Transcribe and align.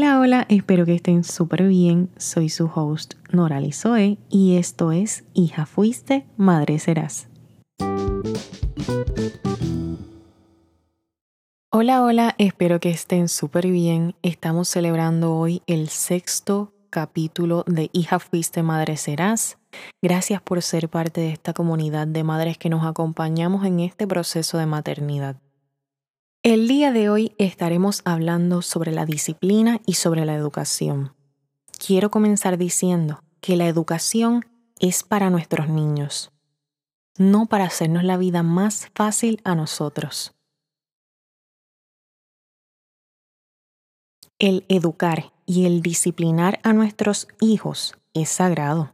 Hola, 0.00 0.20
hola, 0.20 0.46
espero 0.48 0.86
que 0.86 0.94
estén 0.94 1.24
súper 1.24 1.66
bien. 1.66 2.08
Soy 2.18 2.50
su 2.50 2.70
host 2.72 3.14
Nora 3.32 3.60
Zoe 3.72 4.16
y 4.30 4.56
esto 4.56 4.92
es 4.92 5.24
Hija 5.34 5.66
Fuiste, 5.66 6.24
Madre 6.36 6.78
Serás. 6.78 7.26
Hola, 11.72 12.04
hola, 12.04 12.36
espero 12.38 12.78
que 12.78 12.90
estén 12.90 13.26
súper 13.26 13.66
bien. 13.66 14.14
Estamos 14.22 14.68
celebrando 14.68 15.34
hoy 15.34 15.62
el 15.66 15.88
sexto 15.88 16.72
capítulo 16.90 17.64
de 17.66 17.90
Hija 17.92 18.20
Fuiste, 18.20 18.62
Madre 18.62 18.96
Serás. 18.96 19.58
Gracias 20.00 20.40
por 20.40 20.62
ser 20.62 20.88
parte 20.88 21.22
de 21.22 21.32
esta 21.32 21.52
comunidad 21.54 22.06
de 22.06 22.22
madres 22.22 22.56
que 22.56 22.68
nos 22.68 22.86
acompañamos 22.86 23.66
en 23.66 23.80
este 23.80 24.06
proceso 24.06 24.58
de 24.58 24.66
maternidad. 24.66 25.38
El 26.44 26.68
día 26.68 26.92
de 26.92 27.10
hoy 27.10 27.34
estaremos 27.38 28.00
hablando 28.04 28.62
sobre 28.62 28.92
la 28.92 29.04
disciplina 29.04 29.80
y 29.86 29.94
sobre 29.94 30.24
la 30.24 30.36
educación. 30.36 31.16
Quiero 31.84 32.12
comenzar 32.12 32.58
diciendo 32.58 33.24
que 33.40 33.56
la 33.56 33.66
educación 33.66 34.46
es 34.78 35.02
para 35.02 35.30
nuestros 35.30 35.68
niños, 35.68 36.30
no 37.16 37.46
para 37.46 37.64
hacernos 37.64 38.04
la 38.04 38.16
vida 38.16 38.44
más 38.44 38.88
fácil 38.94 39.40
a 39.42 39.56
nosotros. 39.56 40.32
El 44.38 44.64
educar 44.68 45.32
y 45.44 45.66
el 45.66 45.82
disciplinar 45.82 46.60
a 46.62 46.72
nuestros 46.72 47.26
hijos 47.40 47.96
es 48.14 48.28
sagrado. 48.28 48.92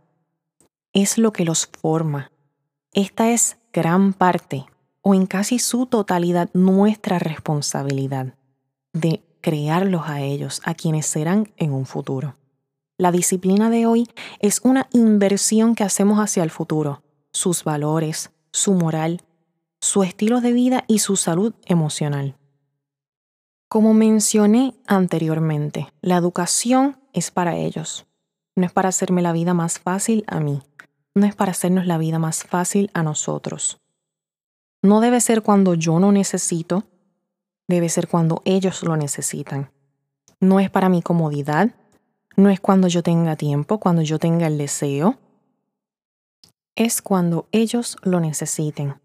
Es 0.94 1.18
lo 1.18 1.34
que 1.34 1.44
los 1.44 1.66
forma. 1.66 2.32
Esta 2.94 3.32
es 3.32 3.58
gran 3.70 4.14
parte 4.14 4.64
o 5.04 5.14
en 5.14 5.26
casi 5.26 5.58
su 5.58 5.86
totalidad 5.86 6.48
nuestra 6.54 7.18
responsabilidad 7.18 8.34
de 8.94 9.22
crearlos 9.42 10.04
a 10.06 10.22
ellos, 10.22 10.62
a 10.64 10.74
quienes 10.74 11.04
serán 11.04 11.52
en 11.58 11.72
un 11.72 11.84
futuro. 11.84 12.36
La 12.96 13.12
disciplina 13.12 13.68
de 13.68 13.84
hoy 13.86 14.08
es 14.40 14.60
una 14.64 14.88
inversión 14.92 15.74
que 15.74 15.84
hacemos 15.84 16.18
hacia 16.18 16.42
el 16.42 16.50
futuro, 16.50 17.02
sus 17.32 17.64
valores, 17.64 18.30
su 18.50 18.72
moral, 18.72 19.20
su 19.80 20.02
estilo 20.02 20.40
de 20.40 20.52
vida 20.52 20.84
y 20.88 21.00
su 21.00 21.16
salud 21.16 21.52
emocional. 21.66 22.36
Como 23.68 23.92
mencioné 23.92 24.74
anteriormente, 24.86 25.88
la 26.00 26.16
educación 26.16 26.96
es 27.12 27.30
para 27.30 27.56
ellos. 27.56 28.06
No 28.56 28.64
es 28.64 28.72
para 28.72 28.88
hacerme 28.88 29.20
la 29.20 29.32
vida 29.32 29.52
más 29.52 29.78
fácil 29.78 30.24
a 30.28 30.40
mí. 30.40 30.62
No 31.14 31.26
es 31.26 31.34
para 31.34 31.50
hacernos 31.50 31.86
la 31.86 31.98
vida 31.98 32.18
más 32.18 32.44
fácil 32.44 32.90
a 32.94 33.02
nosotros. 33.02 33.83
No 34.84 35.00
debe 35.00 35.22
ser 35.22 35.40
cuando 35.40 35.72
yo 35.72 35.98
no 35.98 36.12
necesito, 36.12 36.84
debe 37.66 37.88
ser 37.88 38.06
cuando 38.06 38.42
ellos 38.44 38.82
lo 38.82 38.98
necesitan. 38.98 39.70
No 40.40 40.60
es 40.60 40.68
para 40.68 40.90
mi 40.90 41.00
comodidad, 41.00 41.70
no 42.36 42.50
es 42.50 42.60
cuando 42.60 42.86
yo 42.88 43.02
tenga 43.02 43.34
tiempo, 43.34 43.80
cuando 43.80 44.02
yo 44.02 44.18
tenga 44.18 44.46
el 44.46 44.58
deseo. 44.58 45.16
Es 46.76 47.00
cuando 47.00 47.46
ellos 47.50 47.96
lo 48.02 48.20
necesiten. 48.20 49.00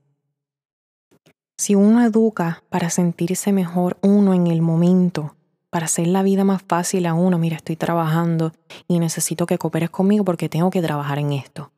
Si 1.57 1.75
uno 1.75 2.03
educa 2.03 2.61
para 2.67 2.89
sentirse 2.89 3.53
mejor 3.53 3.97
uno 4.01 4.33
en 4.33 4.47
el 4.47 4.61
momento, 4.61 5.37
para 5.69 5.85
hacer 5.85 6.07
la 6.07 6.23
vida 6.23 6.43
más 6.43 6.61
fácil 6.61 7.05
a 7.05 7.13
uno, 7.13 7.37
mira, 7.37 7.55
estoy 7.55 7.77
trabajando 7.77 8.51
y 8.89 8.99
necesito 8.99 9.45
que 9.45 9.57
cooperes 9.57 9.91
conmigo 9.91 10.25
porque 10.25 10.49
tengo 10.49 10.71
que 10.71 10.81
trabajar 10.81 11.19
en 11.19 11.31
esto. 11.31 11.71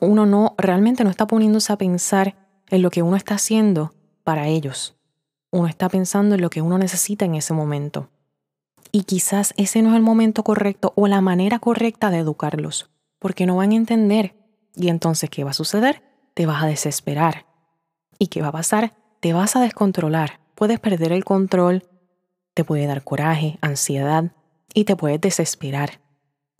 Uno 0.00 0.26
no, 0.26 0.54
realmente 0.58 1.02
no 1.02 1.08
está 1.08 1.26
poniéndose 1.26 1.72
a 1.72 1.78
pensar 1.78 2.41
en 2.72 2.82
lo 2.82 2.90
que 2.90 3.02
uno 3.02 3.14
está 3.14 3.36
haciendo 3.36 3.94
para 4.24 4.48
ellos. 4.48 4.96
Uno 5.52 5.68
está 5.68 5.88
pensando 5.88 6.34
en 6.34 6.40
lo 6.40 6.50
que 6.50 6.60
uno 6.60 6.76
necesita 6.76 7.24
en 7.24 7.36
ese 7.36 7.54
momento. 7.54 8.08
Y 8.90 9.04
quizás 9.04 9.54
ese 9.56 9.80
no 9.82 9.90
es 9.90 9.94
el 9.94 10.02
momento 10.02 10.42
correcto 10.42 10.92
o 10.96 11.06
la 11.06 11.20
manera 11.20 11.60
correcta 11.60 12.10
de 12.10 12.18
educarlos, 12.18 12.90
porque 13.20 13.46
no 13.46 13.54
van 13.56 13.70
a 13.70 13.76
entender. 13.76 14.34
Y 14.74 14.88
entonces, 14.88 15.30
¿qué 15.30 15.44
va 15.44 15.50
a 15.50 15.54
suceder? 15.54 16.02
Te 16.34 16.46
vas 16.46 16.64
a 16.64 16.66
desesperar. 16.66 17.46
¿Y 18.18 18.26
qué 18.26 18.42
va 18.42 18.48
a 18.48 18.52
pasar? 18.52 18.94
te 19.22 19.32
vas 19.32 19.54
a 19.54 19.60
descontrolar, 19.60 20.40
puedes 20.56 20.80
perder 20.80 21.12
el 21.12 21.24
control, 21.24 21.84
te 22.54 22.64
puede 22.64 22.86
dar 22.86 23.04
coraje, 23.04 23.56
ansiedad 23.60 24.32
y 24.74 24.82
te 24.82 24.96
puedes 24.96 25.20
desesperar. 25.20 26.00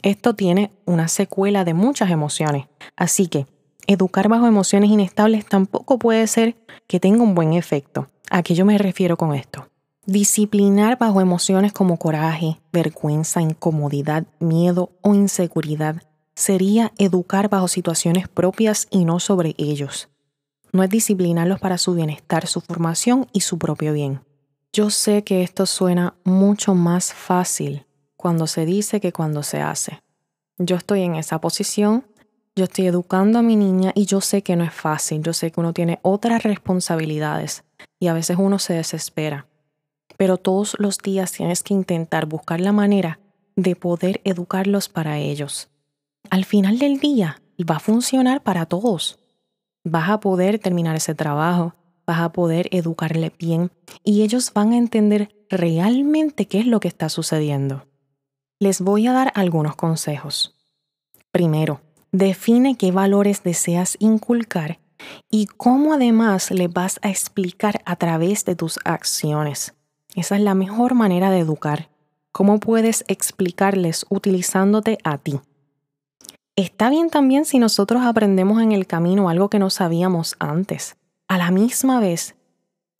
Esto 0.00 0.36
tiene 0.36 0.70
una 0.84 1.08
secuela 1.08 1.64
de 1.64 1.74
muchas 1.74 2.12
emociones, 2.12 2.66
así 2.94 3.26
que 3.26 3.48
educar 3.86 4.28
bajo 4.28 4.46
emociones 4.46 4.90
inestables 4.90 5.46
tampoco 5.46 5.98
puede 5.98 6.26
ser 6.26 6.56
que 6.86 7.00
tenga 7.00 7.22
un 7.22 7.34
buen 7.34 7.52
efecto. 7.52 8.08
¿A 8.30 8.42
qué 8.42 8.54
yo 8.54 8.64
me 8.64 8.78
refiero 8.78 9.16
con 9.16 9.34
esto? 9.34 9.68
Disciplinar 10.06 10.98
bajo 10.98 11.20
emociones 11.20 11.72
como 11.72 11.96
coraje, 11.96 12.60
vergüenza, 12.72 13.40
incomodidad, 13.40 14.24
miedo 14.40 14.90
o 15.02 15.14
inseguridad 15.14 16.02
sería 16.34 16.92
educar 16.98 17.48
bajo 17.48 17.68
situaciones 17.68 18.28
propias 18.28 18.88
y 18.90 19.04
no 19.04 19.20
sobre 19.20 19.54
ellos 19.58 20.08
no 20.72 20.82
es 20.82 20.90
disciplinarlos 20.90 21.60
para 21.60 21.78
su 21.78 21.94
bienestar, 21.94 22.46
su 22.46 22.60
formación 22.60 23.28
y 23.32 23.40
su 23.40 23.58
propio 23.58 23.92
bien. 23.92 24.22
Yo 24.72 24.88
sé 24.88 25.22
que 25.22 25.42
esto 25.42 25.66
suena 25.66 26.14
mucho 26.24 26.74
más 26.74 27.12
fácil 27.12 27.86
cuando 28.16 28.46
se 28.46 28.64
dice 28.64 29.00
que 29.00 29.12
cuando 29.12 29.42
se 29.42 29.60
hace. 29.60 30.02
Yo 30.56 30.76
estoy 30.76 31.02
en 31.02 31.16
esa 31.16 31.40
posición, 31.40 32.06
yo 32.54 32.64
estoy 32.64 32.86
educando 32.86 33.38
a 33.38 33.42
mi 33.42 33.56
niña 33.56 33.92
y 33.94 34.06
yo 34.06 34.20
sé 34.20 34.42
que 34.42 34.56
no 34.56 34.64
es 34.64 34.72
fácil, 34.74 35.22
yo 35.22 35.32
sé 35.32 35.50
que 35.50 35.60
uno 35.60 35.72
tiene 35.72 35.98
otras 36.02 36.42
responsabilidades 36.42 37.64
y 37.98 38.08
a 38.08 38.14
veces 38.14 38.36
uno 38.38 38.58
se 38.58 38.74
desespera. 38.74 39.46
Pero 40.16 40.36
todos 40.36 40.76
los 40.78 40.98
días 40.98 41.32
tienes 41.32 41.62
que 41.62 41.74
intentar 41.74 42.26
buscar 42.26 42.60
la 42.60 42.72
manera 42.72 43.18
de 43.56 43.76
poder 43.76 44.20
educarlos 44.24 44.88
para 44.88 45.18
ellos. 45.18 45.70
Al 46.30 46.44
final 46.44 46.78
del 46.78 47.00
día 47.00 47.42
va 47.68 47.76
a 47.76 47.80
funcionar 47.80 48.42
para 48.42 48.66
todos 48.66 49.18
vas 49.84 50.10
a 50.10 50.20
poder 50.20 50.58
terminar 50.58 50.96
ese 50.96 51.14
trabajo, 51.14 51.74
vas 52.06 52.20
a 52.20 52.32
poder 52.32 52.68
educarle 52.72 53.32
bien 53.38 53.70
y 54.04 54.22
ellos 54.22 54.52
van 54.52 54.72
a 54.72 54.78
entender 54.78 55.34
realmente 55.50 56.46
qué 56.46 56.60
es 56.60 56.66
lo 56.66 56.80
que 56.80 56.88
está 56.88 57.08
sucediendo. 57.08 57.86
Les 58.58 58.80
voy 58.80 59.06
a 59.06 59.12
dar 59.12 59.32
algunos 59.34 59.76
consejos. 59.76 60.56
Primero, 61.30 61.80
define 62.12 62.76
qué 62.76 62.92
valores 62.92 63.42
deseas 63.42 63.96
inculcar 63.98 64.78
y 65.30 65.46
cómo 65.46 65.94
además 65.94 66.50
les 66.50 66.72
vas 66.72 67.00
a 67.02 67.08
explicar 67.08 67.82
a 67.86 67.96
través 67.96 68.44
de 68.44 68.54
tus 68.54 68.78
acciones. 68.84 69.74
Esa 70.14 70.36
es 70.36 70.42
la 70.42 70.54
mejor 70.54 70.94
manera 70.94 71.30
de 71.30 71.38
educar. 71.38 71.88
¿Cómo 72.30 72.60
puedes 72.60 73.04
explicarles 73.08 74.06
utilizándote 74.10 74.98
a 75.04 75.18
ti? 75.18 75.40
Está 76.54 76.90
bien 76.90 77.08
también 77.08 77.46
si 77.46 77.58
nosotros 77.58 78.02
aprendemos 78.02 78.60
en 78.60 78.72
el 78.72 78.86
camino 78.86 79.28
algo 79.28 79.48
que 79.48 79.58
no 79.58 79.70
sabíamos 79.70 80.36
antes, 80.38 80.96
a 81.28 81.38
la 81.38 81.50
misma 81.50 81.98
vez 81.98 82.34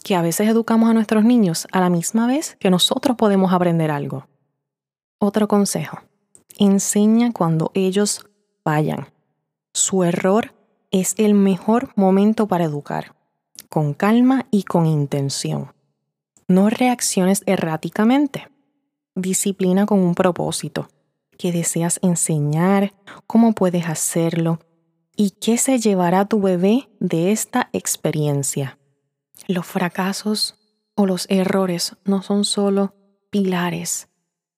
que 0.02 0.16
a 0.16 0.22
veces 0.22 0.48
educamos 0.48 0.90
a 0.90 0.94
nuestros 0.94 1.22
niños, 1.22 1.68
a 1.70 1.80
la 1.80 1.90
misma 1.90 2.26
vez 2.26 2.56
que 2.58 2.70
nosotros 2.70 3.16
podemos 3.16 3.52
aprender 3.52 3.90
algo. 3.90 4.26
Otro 5.18 5.46
consejo, 5.46 6.00
enseña 6.58 7.32
cuando 7.32 7.70
ellos 7.74 8.26
vayan. 8.64 9.08
Su 9.72 10.04
error 10.04 10.54
es 10.90 11.14
el 11.16 11.34
mejor 11.34 11.90
momento 11.96 12.46
para 12.46 12.64
educar, 12.64 13.14
con 13.68 13.94
calma 13.94 14.46
y 14.50 14.64
con 14.64 14.86
intención. 14.86 15.72
No 16.48 16.68
reacciones 16.68 17.42
erráticamente. 17.46 18.48
Disciplina 19.14 19.86
con 19.86 20.00
un 20.00 20.14
propósito 20.14 20.88
que 21.38 21.50
deseas 21.52 21.98
enseñar, 22.02 22.92
cómo 23.26 23.52
puedes 23.52 23.88
hacerlo 23.88 24.60
y 25.16 25.30
qué 25.30 25.58
se 25.58 25.78
llevará 25.78 26.26
tu 26.26 26.40
bebé 26.40 26.88
de 27.00 27.32
esta 27.32 27.68
experiencia. 27.72 28.78
Los 29.48 29.66
fracasos 29.66 30.56
o 30.94 31.06
los 31.06 31.26
errores 31.30 31.96
no 32.04 32.22
son 32.22 32.44
solo 32.44 32.94
pilares 33.30 34.08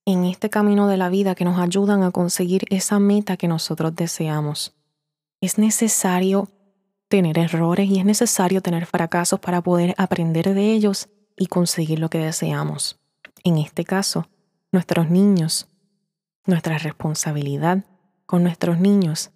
en 0.07 0.25
este 0.25 0.51
camino 0.51 0.87
de 0.87 0.97
la 0.97 1.09
vida 1.09 1.35
que 1.35 1.45
nos 1.45 1.59
ayudan 1.59 2.03
a 2.03 2.11
conseguir 2.11 2.65
esa 2.71 2.99
meta 2.99 3.37
que 3.37 3.49
nosotros 3.49 3.95
deseamos. 3.97 4.75
Es 5.41 5.59
necesario 5.59 6.49
tener 7.09 7.39
errores 7.39 7.89
y 7.89 7.99
es 7.99 8.05
necesario 8.05 8.61
tener 8.61 8.87
fracasos 8.87 9.41
para 9.41 9.63
poder 9.63 9.95
aprender 9.99 10.53
de 10.55 10.73
ellos 10.73 11.09
y 11.37 11.47
conseguir 11.47 11.99
lo 11.99 12.11
que 12.11 12.19
deseamos. 12.19 12.99
En 13.45 13.59
este 13.59 13.85
caso, 13.85 14.29
nuestros 14.73 15.11
niños 15.11 15.69
nuestra 16.47 16.77
responsabilidad 16.77 17.85
con 18.27 18.43
nuestros 18.43 18.79
niños 18.79 19.31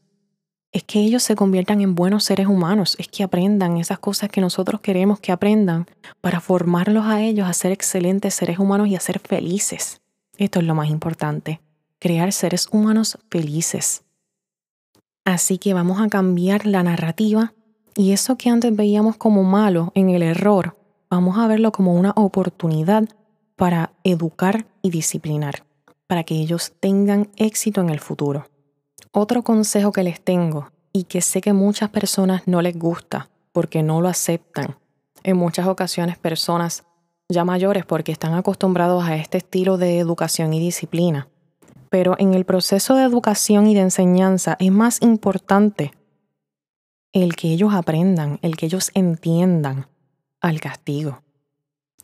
es 0.73 0.85
que 0.85 1.01
ellos 1.01 1.23
se 1.23 1.35
conviertan 1.35 1.81
en 1.81 1.95
buenos 1.95 2.25
seres 2.25 2.47
humanos, 2.47 2.97
es 2.99 3.09
que 3.09 3.23
aprendan 3.23 3.79
esas 3.79 3.99
cosas 3.99 4.29
que 4.29 4.43
nosotros 4.43 4.83
queremos 4.83 5.19
que 5.19 5.33
aprendan 5.33 5.87
para 6.21 6.41
formarlos 6.41 7.07
a 7.07 7.23
ellos 7.23 7.49
a 7.49 7.55
ser 7.55 7.73
excelentes 7.73 8.35
seres 8.35 8.59
humanos 8.59 8.89
y 8.89 8.97
a 8.97 9.01
ser 9.01 9.19
felices. 9.19 10.03
Esto 10.39 10.61
es 10.61 10.65
lo 10.65 10.75
más 10.75 10.89
importante, 10.89 11.61
crear 11.99 12.33
seres 12.33 12.69
humanos 12.73 13.19
felices. 13.31 14.05
Así 15.25 15.59
que 15.59 15.75
vamos 15.75 16.01
a 16.01 16.09
cambiar 16.09 16.65
la 16.65 16.83
narrativa 16.83 17.53
y 17.95 18.13
eso 18.13 18.39
que 18.39 18.49
antes 18.49 18.75
veíamos 18.75 19.17
como 19.17 19.43
malo 19.43 19.93
en 19.95 20.09
el 20.09 20.23
error, 20.23 20.79
vamos 21.11 21.37
a 21.37 21.47
verlo 21.49 21.73
como 21.73 21.95
una 21.95 22.13
oportunidad 22.17 23.09
para 23.57 23.93
educar 24.05 24.65
y 24.81 24.91
disciplinar. 24.91 25.65
para 26.07 26.25
que 26.25 26.37
ellos 26.37 26.73
tengan 26.81 27.29
éxito 27.37 27.83
en 27.83 27.91
el 27.91 28.01
futuro. 28.01 28.49
Otro 29.13 29.43
consejo 29.43 29.93
que 29.93 30.03
les 30.03 30.21
tengo 30.21 30.73
y 30.91 31.05
que 31.05 31.21
sé 31.21 31.43
que 31.43 31.53
muchas 31.53 31.91
personas 31.91 32.45
no 32.47 32.63
les 32.63 32.79
gusta 32.79 33.29
porque 33.53 33.83
no 33.83 34.01
lo 34.01 34.09
aceptan. 34.09 34.77
En 35.23 35.37
muchas 35.37 35.67
ocasiones 35.67 36.17
personas 36.17 36.85
ya 37.31 37.45
mayores 37.45 37.85
porque 37.85 38.13
están 38.13 38.35
acostumbrados 38.35 39.05
a 39.05 39.17
este 39.17 39.39
estilo 39.39 39.77
de 39.77 39.99
educación 39.99 40.55
y 40.55 40.61
disciplina. 40.61 41.29
Pero 41.91 42.17
en 42.19 42.35
el 42.35 42.45
proceso 42.45 42.95
de 42.95 43.05
educación 43.05 43.67
y 43.67 43.75
de 43.75 43.83
enseñanza 43.83 44.57
es 44.59 44.73
más 44.73 45.03
importante 45.03 45.93
el 47.13 47.37
que 47.37 47.49
ellos 47.49 47.75
aprendan, 47.75 48.39
el 48.43 48.57
que 48.57 48.67
ellos 48.67 48.91
entiendan 48.95 49.87
al 50.41 50.61
castigo. 50.61 51.23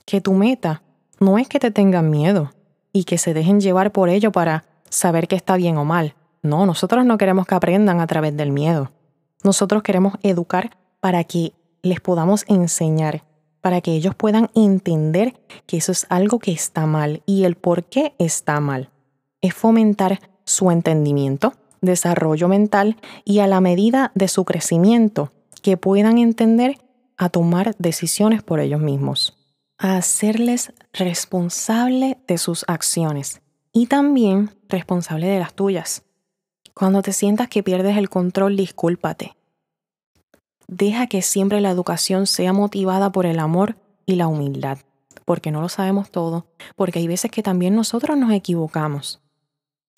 Que 0.05 0.21
tu 0.21 0.33
meta 0.35 0.83
no 1.21 1.39
es 1.39 1.49
que 1.49 1.59
te 1.59 1.71
tengan 1.71 2.11
miedo 2.11 2.53
y 2.93 3.05
que 3.05 3.19
se 3.19 3.35
dejen 3.35 3.61
llevar 3.61 3.93
por 3.93 4.09
ello 4.09 4.31
para 4.31 4.65
saber 4.91 5.27
que 5.29 5.37
está 5.37 5.57
bien 5.57 5.79
o 5.79 5.85
mal. 5.85 6.15
No, 6.43 6.67
nosotros 6.67 7.07
no 7.07 7.17
queremos 7.17 7.47
que 7.47 7.55
aprendan 7.55 8.01
a 8.01 8.07
través 8.07 8.37
del 8.37 8.53
miedo. 8.53 8.91
Nosotros 9.43 9.83
queremos 9.83 10.15
educar 10.23 10.77
para 11.01 11.25
que 11.25 11.53
les 11.83 12.01
podamos 12.01 12.45
enseñar, 12.49 13.25
para 13.65 13.81
que 13.81 13.93
ellos 13.93 14.15
puedan 14.15 14.51
entender 14.55 15.41
que 15.65 15.79
eso 15.79 15.91
es 15.91 16.05
algo 16.11 16.39
que 16.39 16.53
está 16.53 16.85
mal 16.85 17.23
y 17.25 17.45
el 17.45 17.55
por 17.55 17.85
qué 17.85 18.15
está 18.19 18.61
mal. 18.61 18.91
Es 19.41 19.55
fomentar 19.55 20.21
su 20.45 20.71
entendimiento, 20.71 21.55
desarrollo 21.81 22.47
mental 22.47 22.99
y 23.25 23.39
a 23.39 23.47
la 23.47 23.63
medida 23.63 24.13
de 24.15 24.29
su 24.29 24.45
crecimiento, 24.45 25.33
que 25.63 25.79
puedan 25.79 26.19
entender 26.19 26.77
a 27.17 27.31
tomar 27.31 27.75
decisiones 27.79 28.43
por 28.43 28.61
ellos 28.61 28.83
mismos, 28.83 29.35
a 29.79 29.97
hacerles 29.97 30.75
responsable 30.93 32.19
de 32.29 32.37
sus 32.37 32.67
acciones 32.69 33.41
y 33.73 33.87
también 33.87 34.51
responsable 34.69 35.27
de 35.27 35.39
las 35.39 35.55
tuyas. 35.55 36.03
Cuando 36.75 37.01
te 37.01 37.15
sientas 37.15 37.49
que 37.49 37.63
pierdes 37.63 37.97
el 37.97 38.11
control, 38.11 38.59
discúlpate. 38.59 39.37
Deja 40.69 41.07
que 41.07 41.23
siempre 41.23 41.61
la 41.61 41.71
educación 41.71 42.27
sea 42.27 42.53
motivada 42.53 43.13
por 43.13 43.27
el 43.27 43.39
amor 43.39 43.77
y 44.07 44.17
la 44.17 44.27
humildad, 44.27 44.79
porque 45.25 45.51
no 45.51 45.61
lo 45.61 45.69
sabemos 45.69 46.11
todo, 46.11 46.47
porque 46.77 46.99
hay 46.99 47.07
veces 47.07 47.31
que 47.31 47.43
también 47.43 47.75
nosotros 47.75 48.17
nos 48.17 48.33
equivocamos. 48.33 49.21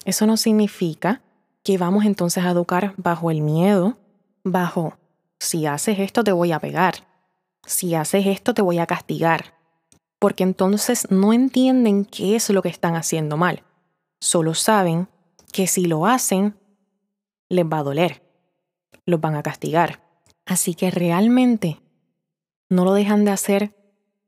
Eso 0.04 0.26
no 0.26 0.36
significa 0.36 1.22
que 1.62 1.78
vamos 1.78 2.04
entonces 2.04 2.44
a 2.44 2.50
educar 2.50 2.94
bajo 2.96 3.30
el 3.30 3.40
miedo, 3.40 3.98
bajo, 4.44 4.96
si 5.38 5.66
haces 5.66 5.98
esto 5.98 6.22
te 6.24 6.32
voy 6.32 6.52
a 6.52 6.60
pegar, 6.60 7.06
si 7.66 7.94
haces 7.94 8.26
esto 8.26 8.54
te 8.54 8.62
voy 8.62 8.78
a 8.78 8.86
castigar, 8.86 9.54
porque 10.18 10.44
entonces 10.44 11.10
no 11.10 11.32
entienden 11.32 12.04
qué 12.04 12.36
es 12.36 12.48
lo 12.50 12.62
que 12.62 12.68
están 12.68 12.94
haciendo 12.94 13.36
mal, 13.36 13.62
solo 14.20 14.54
saben 14.54 15.08
que 15.52 15.66
si 15.66 15.86
lo 15.86 16.06
hacen, 16.06 16.56
les 17.48 17.64
va 17.64 17.78
a 17.78 17.82
doler, 17.82 18.22
los 19.04 19.20
van 19.20 19.34
a 19.34 19.42
castigar. 19.42 20.05
Así 20.46 20.74
que 20.74 20.90
realmente 20.90 21.80
no 22.70 22.84
lo 22.84 22.94
dejan 22.94 23.24
de 23.24 23.32
hacer 23.32 23.74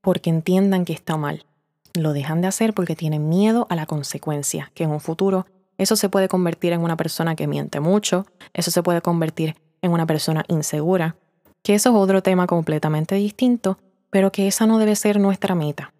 porque 0.00 0.30
entiendan 0.30 0.84
que 0.84 0.92
está 0.92 1.16
mal. 1.16 1.46
Lo 1.94 2.12
dejan 2.12 2.40
de 2.40 2.48
hacer 2.48 2.74
porque 2.74 2.96
tienen 2.96 3.28
miedo 3.28 3.66
a 3.70 3.76
la 3.76 3.86
consecuencia, 3.86 4.70
que 4.74 4.84
en 4.84 4.90
un 4.90 5.00
futuro 5.00 5.46
eso 5.78 5.94
se 5.94 6.08
puede 6.08 6.28
convertir 6.28 6.72
en 6.72 6.82
una 6.82 6.96
persona 6.96 7.36
que 7.36 7.46
miente 7.46 7.80
mucho, 7.80 8.26
eso 8.52 8.70
se 8.70 8.82
puede 8.82 9.00
convertir 9.00 9.56
en 9.80 9.92
una 9.92 10.06
persona 10.06 10.44
insegura, 10.48 11.16
que 11.62 11.74
eso 11.74 11.90
es 11.90 11.94
otro 11.94 12.22
tema 12.22 12.46
completamente 12.48 13.14
distinto, 13.14 13.78
pero 14.10 14.32
que 14.32 14.48
esa 14.48 14.66
no 14.66 14.78
debe 14.78 14.96
ser 14.96 15.20
nuestra 15.20 15.54
meta. 15.54 15.92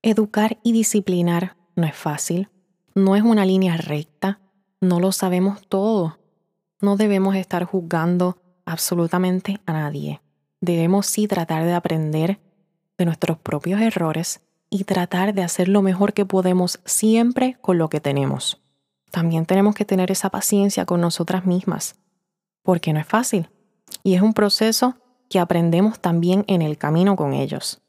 Educar 0.00 0.58
y 0.62 0.72
disciplinar 0.72 1.56
no 1.76 1.86
es 1.86 1.94
fácil, 1.94 2.48
no 2.94 3.16
es 3.16 3.22
una 3.22 3.44
línea 3.44 3.76
recta, 3.76 4.40
no 4.80 4.98
lo 4.98 5.12
sabemos 5.12 5.60
todo. 5.68 6.18
No 6.80 6.96
debemos 6.96 7.36
estar 7.36 7.64
juzgando 7.64 8.38
absolutamente 8.68 9.60
a 9.66 9.72
nadie. 9.72 10.20
Debemos 10.60 11.06
sí 11.06 11.26
tratar 11.26 11.64
de 11.64 11.74
aprender 11.74 12.38
de 12.96 13.04
nuestros 13.04 13.38
propios 13.38 13.80
errores 13.80 14.40
y 14.70 14.84
tratar 14.84 15.34
de 15.34 15.42
hacer 15.42 15.68
lo 15.68 15.82
mejor 15.82 16.12
que 16.12 16.26
podemos 16.26 16.80
siempre 16.84 17.56
con 17.60 17.78
lo 17.78 17.88
que 17.88 18.00
tenemos 18.00 18.60
también 19.10 19.46
tenemos 19.46 19.74
que 19.74 19.84
tener 19.84 20.10
esa 20.10 20.30
paciencia 20.30 20.84
con 20.84 21.00
nosotras 21.00 21.46
mismas, 21.46 21.96
porque 22.62 22.92
no 22.92 23.00
es 23.00 23.06
fácil 23.06 23.48
y 24.02 24.14
es 24.14 24.22
un 24.22 24.34
proceso 24.34 24.96
que 25.28 25.38
aprendemos 25.38 26.00
también 26.00 26.44
en 26.46 26.62
el 26.62 26.78
camino 26.78 27.16
con 27.16 27.32
ellos. 27.32 27.82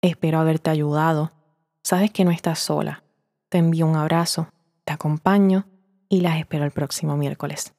Espero 0.00 0.38
haberte 0.38 0.70
ayudado. 0.70 1.32
Sabes 1.82 2.10
que 2.10 2.24
no 2.24 2.30
estás 2.30 2.58
sola. 2.58 3.02
Te 3.48 3.58
envío 3.58 3.86
un 3.86 3.96
abrazo, 3.96 4.48
te 4.84 4.92
acompaño 4.92 5.66
y 6.08 6.20
las 6.20 6.38
espero 6.38 6.64
el 6.64 6.70
próximo 6.70 7.16
miércoles. 7.16 7.72